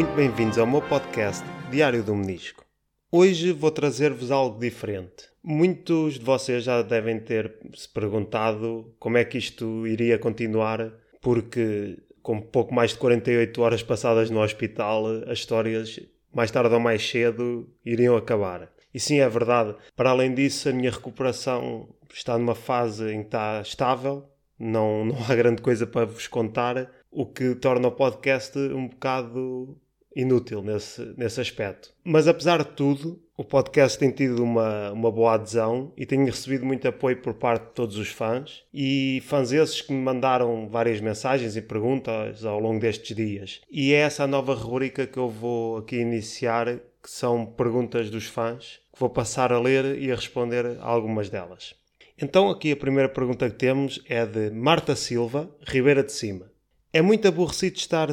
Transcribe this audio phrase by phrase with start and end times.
[0.00, 2.64] muito bem-vindos ao meu podcast Diário do Menisco.
[3.12, 5.28] Hoje vou trazer-vos algo diferente.
[5.44, 10.90] Muitos de vocês já devem ter se perguntado como é que isto iria continuar,
[11.20, 16.00] porque com pouco mais de 48 horas passadas no hospital, as histórias,
[16.34, 18.72] mais tarde ou mais cedo, iriam acabar.
[18.94, 19.76] E sim, é verdade.
[19.94, 24.26] Para além disso, a minha recuperação está numa fase em que está estável,
[24.58, 29.78] não, não há grande coisa para vos contar, o que torna o podcast um bocado
[30.14, 31.92] inútil nesse, nesse aspecto.
[32.04, 36.66] Mas apesar de tudo, o podcast tem tido uma, uma boa adesão e tenho recebido
[36.66, 41.00] muito apoio por parte de todos os fãs e fãs esses que me mandaram várias
[41.00, 43.60] mensagens e perguntas ao longo destes dias.
[43.70, 46.66] E é essa a nova rubrica que eu vou aqui iniciar,
[47.02, 51.30] que são perguntas dos fãs, que vou passar a ler e a responder a algumas
[51.30, 51.74] delas.
[52.20, 56.50] Então aqui a primeira pergunta que temos é de Marta Silva, Ribeira de Cima.
[56.92, 58.08] É muito aborrecido estar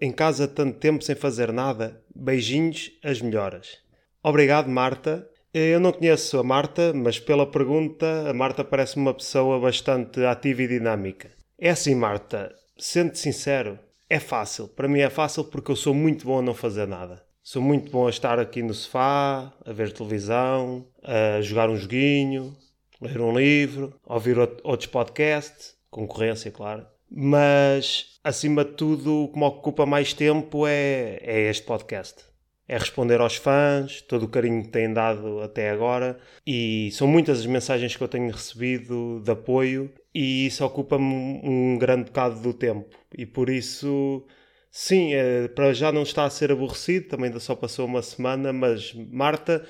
[0.00, 2.00] em casa tanto tempo sem fazer nada.
[2.14, 3.78] Beijinhos, as melhoras.
[4.22, 5.28] Obrigado, Marta.
[5.52, 10.62] Eu não conheço a Marta, mas pela pergunta, a Marta parece uma pessoa bastante ativa
[10.62, 11.32] e dinâmica.
[11.58, 13.76] É assim, Marta, sendo sincero,
[14.08, 14.68] é fácil.
[14.68, 17.20] Para mim é fácil porque eu sou muito bom a não fazer nada.
[17.42, 22.56] Sou muito bom a estar aqui no sofá, a ver televisão, a jogar um joguinho,
[23.02, 26.86] ler um livro, ouvir outros podcasts, concorrência, claro.
[27.10, 32.24] Mas, acima de tudo, o que me ocupa mais tempo é, é este podcast.
[32.68, 36.18] É responder aos fãs, todo o carinho que têm dado até agora.
[36.46, 41.76] E são muitas as mensagens que eu tenho recebido de apoio, e isso ocupa-me um
[41.78, 42.96] grande bocado do tempo.
[43.16, 44.24] E por isso,
[44.70, 48.52] sim, é, para já não está a ser aborrecido, também ainda só passou uma semana,
[48.52, 49.66] mas Marta,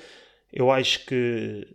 [0.53, 1.67] eu acho que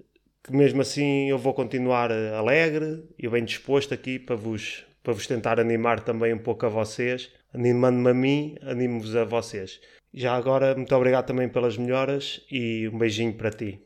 [0.44, 5.28] que mesmo assim eu vou continuar alegre e bem disposto aqui para vos para vos
[5.28, 7.30] tentar animar também um pouco a vocês.
[7.54, 9.80] Animando-me a mim, animo-vos a vocês.
[10.12, 13.80] Já agora, muito obrigado também pelas melhoras e um beijinho para ti.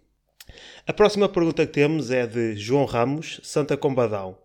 [0.86, 4.38] A próxima pergunta que temos é de João Ramos, Santa Combadão.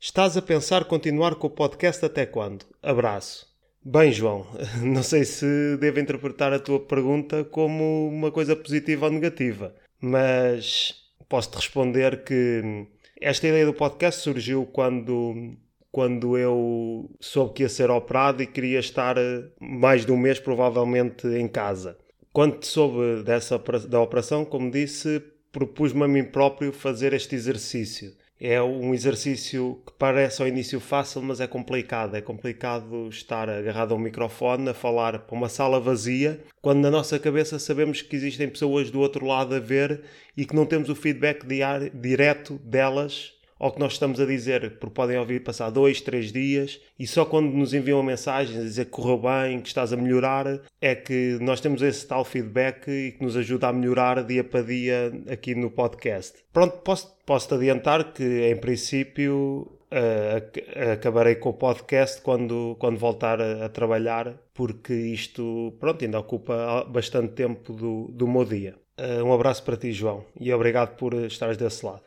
[0.00, 2.64] Estás a pensar continuar com o podcast até quando?
[2.82, 3.46] Abraço.
[3.84, 4.46] Bem, João,
[4.80, 10.94] não sei se devo interpretar a tua pergunta como uma coisa positiva ou negativa, mas
[11.28, 12.86] posso-te responder que
[13.20, 15.54] esta ideia do podcast surgiu quando
[15.94, 20.40] quando eu soube que ia ser operado e queria estar eh, mais de um mês
[20.40, 21.96] provavelmente em casa.
[22.32, 23.56] Quando soube dessa
[23.88, 25.22] da operação, como disse,
[25.52, 28.12] propus-me a mim próprio fazer este exercício.
[28.40, 32.16] É um exercício que parece ao início fácil, mas é complicado.
[32.16, 36.90] É complicado estar agarrado a um microfone a falar para uma sala vazia, quando na
[36.90, 40.02] nossa cabeça sabemos que existem pessoas do outro lado a ver
[40.36, 44.76] e que não temos o feedback diário, direto delas ao que nós estamos a dizer,
[44.78, 48.84] porque podem ouvir passar dois, três dias e só quando nos enviam mensagens a dizer
[48.84, 53.12] que correu bem, que estás a melhorar, é que nós temos esse tal feedback e
[53.12, 56.44] que nos ajuda a melhorar dia para dia aqui no podcast.
[56.52, 63.40] Pronto, posso, posso-te adiantar que em princípio Uh, acabarei com o podcast quando, quando voltar
[63.40, 68.74] a, a, trabalhar, porque isto, pronto, ainda ocupa bastante tempo do, do meu dia.
[68.98, 72.02] Uh, um abraço para ti, João, e obrigado por estares desse lado.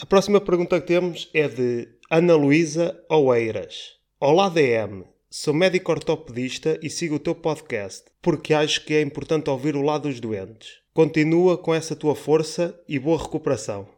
[0.00, 3.96] A próxima pergunta que temos é de Ana Luísa Oeiras.
[4.20, 9.50] Olá DM, sou médico ortopedista e sigo o teu podcast porque acho que é importante
[9.50, 10.78] ouvir o lado dos doentes.
[10.94, 13.88] Continua com essa tua força e boa recuperação.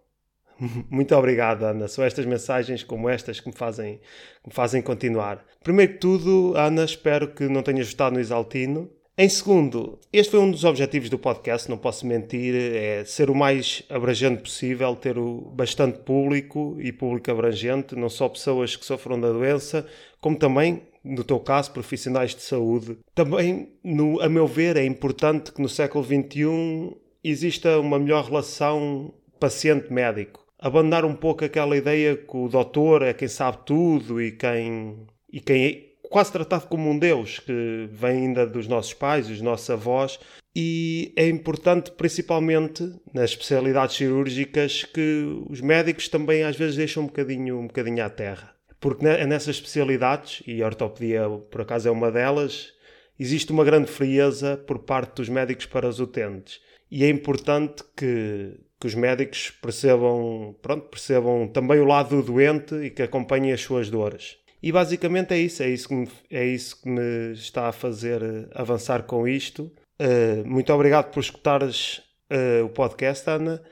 [0.88, 1.86] Muito obrigado, Ana.
[1.86, 3.98] São estas mensagens como estas que me fazem,
[4.42, 5.44] que me fazem continuar.
[5.62, 8.90] Primeiro que tudo, Ana, espero que não tenhas votado no Exaltino
[9.22, 13.34] em segundo, este foi um dos objetivos do podcast, não posso mentir, é ser o
[13.34, 19.20] mais abrangente possível, ter o bastante público e público abrangente, não só pessoas que sofram
[19.20, 19.86] da doença,
[20.22, 22.96] como também, no teu caso, profissionais de saúde.
[23.14, 29.12] Também, no, a meu ver, é importante que no século XXI exista uma melhor relação
[29.38, 30.46] paciente-médico.
[30.58, 34.96] Abandonar um pouco aquela ideia que o doutor é quem sabe tudo e quem,
[35.30, 39.70] e quem quase tratado como um Deus que vem ainda dos nossos pais, dos nossos
[39.70, 40.18] avós,
[40.54, 42.82] e é importante, principalmente
[43.14, 48.10] nas especialidades cirúrgicas, que os médicos também às vezes deixam um bocadinho, um bocadinho à
[48.10, 48.52] terra.
[48.80, 52.72] Porque nessas especialidades, e a ortopedia por acaso é uma delas,
[53.18, 56.60] existe uma grande frieza por parte dos médicos para os utentes.
[56.90, 62.74] E é importante que, que os médicos percebam, pronto, percebam também o lado do doente
[62.74, 64.39] e que acompanhem as suas dores.
[64.62, 68.22] E basicamente é isso, é isso que me, é isso que me está a fazer
[68.22, 69.72] eh, avançar com isto.
[70.00, 73.62] Uh, muito obrigado por escutares uh, o podcast, Ana.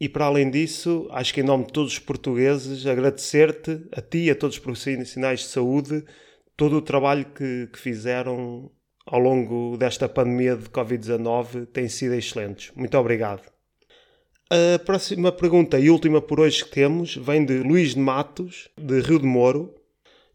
[0.00, 4.24] E para além disso, acho que em nome de todos os portugueses, agradecer-te, a ti
[4.24, 6.04] e a todos os profissionais de saúde,
[6.56, 8.70] todo o trabalho que, que fizeram
[9.06, 12.70] ao longo desta pandemia de Covid-19 têm sido excelentes.
[12.76, 13.42] Muito obrigado.
[14.50, 19.00] A próxima pergunta e última por hoje que temos vem de Luís de Matos, de
[19.00, 19.74] Rio de Moro.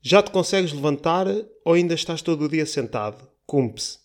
[0.05, 1.27] Já te consegues levantar
[1.63, 3.25] ou ainda estás todo o dia sentado?
[3.47, 3.99] Cumpe-se.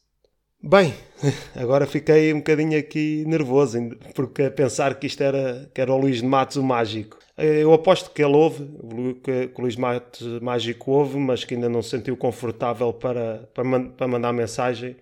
[0.63, 0.95] Bem,
[1.57, 3.81] agora fiquei um bocadinho aqui nervoso,
[4.15, 7.19] porque a pensar que isto era, que era o Luís de Matos o mágico.
[7.37, 8.65] Eu aposto que ele ouve,
[9.25, 13.81] que, o Luís Matos mágico ouve, mas que ainda não se sentiu confortável para, para,
[13.91, 14.97] para mandar mensagem,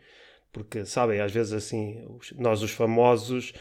[0.50, 2.06] porque, sabem, às vezes assim,
[2.38, 3.52] nós os famosos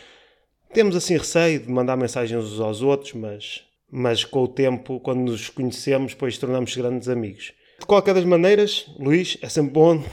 [0.73, 5.31] temos assim receio de mandar mensagens uns aos outros, mas, mas com o tempo, quando
[5.31, 7.53] nos conhecemos, depois tornamos grandes amigos.
[7.79, 10.03] De qualquer das maneiras, Luís, é sempre bom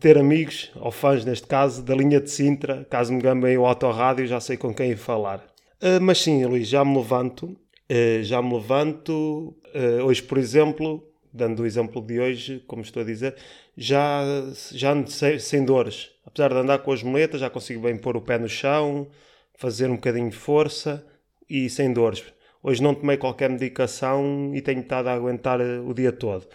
[0.00, 2.86] ter amigos, ou fãs neste caso, da linha de Sintra.
[2.88, 5.38] Caso me gambem o autorrádio, já sei com quem falar.
[5.82, 7.46] Uh, mas sim, Luís, já me levanto.
[7.90, 9.56] Uh, já me levanto.
[9.74, 13.34] Uh, hoje, por exemplo, dando o exemplo de hoje, como estou a dizer,
[13.76, 14.22] já,
[14.70, 16.10] já ando sem, sem dores.
[16.24, 19.08] Apesar de andar com as moletas, já consigo bem pôr o pé no chão,
[19.54, 21.04] fazer um bocadinho de força
[21.50, 22.24] e sem dores.
[22.66, 26.46] Hoje não tomei qualquer medicação e tenho estado a aguentar eh, o dia todo.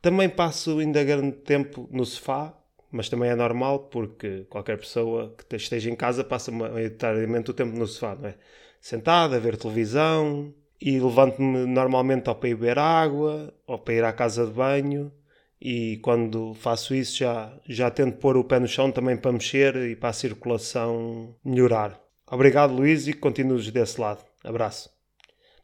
[0.00, 2.56] Também passo ainda grande tempo no sofá,
[2.92, 7.76] mas também é normal porque qualquer pessoa que esteja em casa passa maioritariamente o tempo
[7.76, 8.36] no sofá, não é?
[8.80, 14.04] Sentado a ver televisão e levanto-me normalmente ao para ir beber água ou para ir
[14.04, 15.10] à casa de banho
[15.60, 19.74] e quando faço isso já, já tento pôr o pé no chão também para mexer
[19.74, 22.00] e para a circulação melhorar.
[22.30, 24.24] Obrigado, Luís, e continues desse lado.
[24.44, 24.95] Abraço.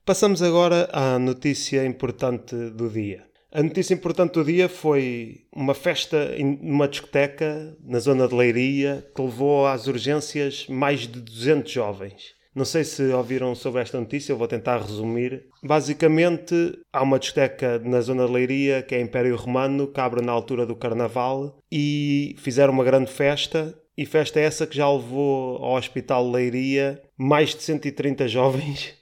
[0.05, 3.25] Passamos agora à notícia importante do dia.
[3.53, 6.29] A notícia importante do dia foi uma festa
[6.61, 12.35] numa discoteca na zona de Leiria que levou às urgências mais de 200 jovens.
[12.53, 15.45] Não sei se ouviram sobre esta notícia, eu vou tentar resumir.
[15.63, 20.33] Basicamente, há uma discoteca na zona de Leiria, que é Império Romano, que abre na
[20.33, 25.77] altura do Carnaval, e fizeram uma grande festa e festa essa que já levou ao
[25.77, 29.01] Hospital Leiria mais de 130 jovens,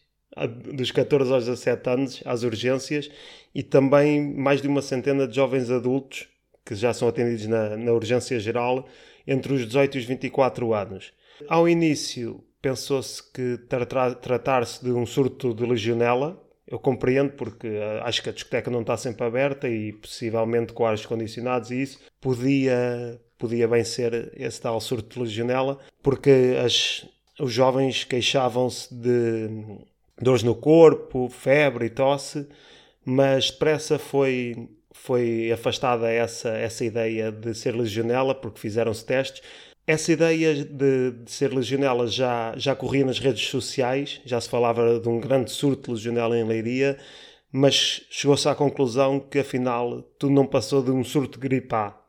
[0.72, 3.10] dos 14 aos 17 anos, às urgências,
[3.54, 6.28] e também mais de uma centena de jovens adultos
[6.64, 8.86] que já são atendidos na, na urgência geral
[9.26, 11.12] entre os 18 e os 24 anos.
[11.48, 16.40] Ao início, pensou-se que tra tratar-se de um surto de legionela.
[16.66, 20.86] Eu compreendo porque uh, acho que a discoteca não está sempre aberta e possivelmente com
[20.86, 27.06] ares condicionados e isso podia podia bem ser esse tal surto de legionela, porque as,
[27.40, 29.48] os jovens queixavam-se de
[30.24, 32.46] dores no corpo, febre e tosse,
[33.04, 39.42] mas depressa foi, foi afastada essa, essa ideia de ser legionela, porque fizeram-se testes.
[39.86, 45.00] Essa ideia de, de, ser legionela já, já corria nas redes sociais, já se falava
[45.00, 46.98] de um grande surto de legionela em Leiria,
[47.50, 52.00] mas chegou-se à conclusão que afinal tudo não passou de um surto de gripe A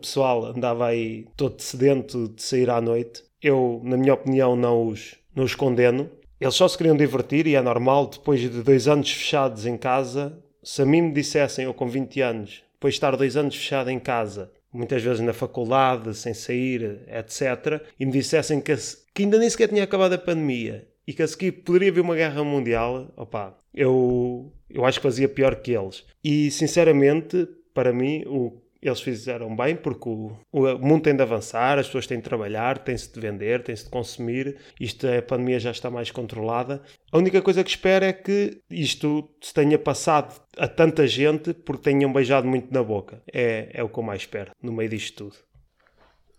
[0.00, 3.22] o pessoal andava aí todo sedento de sair à noite.
[3.42, 6.10] Eu, na minha opinião, não os, não os condeno.
[6.40, 10.42] Eles só se queriam divertir e é normal, depois de dois anos fechados em casa,
[10.62, 13.90] se a mim me dissessem, eu com 20 anos, depois de estar dois anos fechado
[13.90, 18.74] em casa, muitas vezes na faculdade, sem sair, etc., e me dissessem que,
[19.14, 22.16] que ainda nem sequer tinha acabado a pandemia e que a seguir poderia vir uma
[22.16, 26.04] guerra mundial, opá, eu, eu acho que fazia pior que eles.
[26.24, 31.78] E, sinceramente, para mim, o eles fizeram bem porque o, o mundo tem de avançar,
[31.78, 34.56] as pessoas têm de trabalhar, têm-se de vender, têm-se de consumir.
[34.80, 36.82] Isto, a pandemia já está mais controlada.
[37.12, 41.90] A única coisa que espero é que isto se tenha passado a tanta gente porque
[41.90, 43.22] tenham beijado muito na boca.
[43.32, 45.50] É, é o que eu mais espero no meio disto tudo.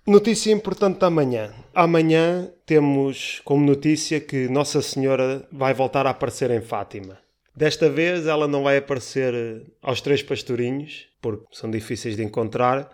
[0.07, 1.53] Notícia importante da manhã.
[1.75, 7.19] Amanhã temos como notícia que Nossa Senhora vai voltar a aparecer em Fátima.
[7.55, 12.89] Desta vez ela não vai aparecer eh, aos três pastorinhos, porque são difíceis de encontrar,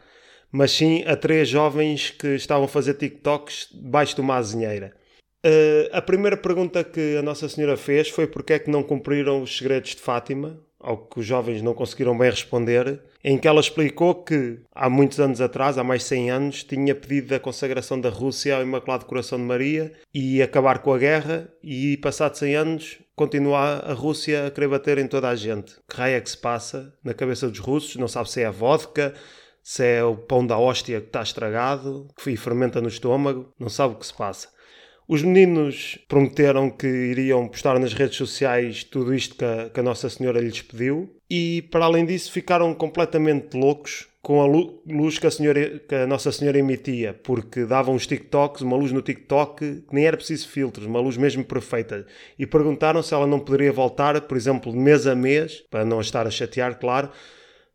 [0.51, 4.95] mas sim a três jovens que estavam a fazer TikToks debaixo de uma azinheira.
[5.45, 9.41] Uh, a primeira pergunta que a Nossa Senhora fez foi porque é que não cumpriram
[9.41, 13.59] os segredos de Fátima, ao que os jovens não conseguiram bem responder, em que ela
[13.59, 17.99] explicou que há muitos anos atrás, há mais de 100 anos, tinha pedido a consagração
[17.99, 22.55] da Rússia ao Imaculado Coração de Maria e acabar com a guerra e, passados 100
[22.55, 25.73] anos, continua a Rússia a querer bater em toda a gente.
[25.89, 27.95] Que raio é que se passa na cabeça dos russos?
[27.95, 29.13] Não sabe se é a vodka,
[29.63, 33.95] se é o pão da hóstia que está estragado, que fermenta no estômago, não sabe
[33.95, 34.49] o que se passa.
[35.07, 39.83] Os meninos prometeram que iriam postar nas redes sociais tudo isto que a, que a
[39.83, 45.25] Nossa Senhora lhes pediu e, para além disso, ficaram completamente loucos com a luz que
[45.25, 49.83] a, senhora, que a Nossa Senhora emitia, porque davam uns TikToks, uma luz no TikTok
[49.87, 52.05] que nem era preciso filtros, uma luz mesmo perfeita.
[52.37, 56.01] E perguntaram se ela não poderia voltar, por exemplo, de mês a mês, para não
[56.01, 57.09] estar a chatear, claro,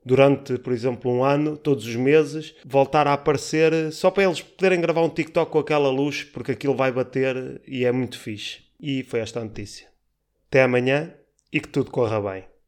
[0.04, 4.78] durante, por exemplo, um ano, todos os meses, voltar a aparecer só para eles poderem
[4.78, 8.58] gravar um TikTok com aquela luz, porque aquilo vai bater e é muito fixe.
[8.78, 9.86] E foi esta a notícia.
[10.50, 11.14] Até amanhã
[11.50, 12.51] e que tudo corra bem.